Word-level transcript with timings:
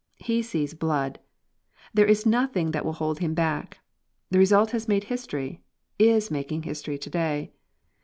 He 0.17 0.41
sees 0.41 0.73
blood. 0.73 1.19
There 1.93 2.07
is 2.07 2.25
nothing 2.25 2.71
that 2.71 2.83
will 2.83 2.93
hold 2.93 3.19
him 3.19 3.35
back. 3.35 3.81
The 4.31 4.39
result 4.39 4.71
has 4.71 4.87
made 4.87 5.03
history, 5.03 5.61
is 5.99 6.31
making 6.31 6.63
history 6.63 6.97
to 6.97 7.09
day. 7.11 7.51